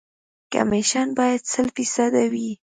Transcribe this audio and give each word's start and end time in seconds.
کمپکشن 0.53 1.07
باید 1.17 1.41
سل 1.51 1.67
فیصده 1.75 2.23
وي 2.33 2.49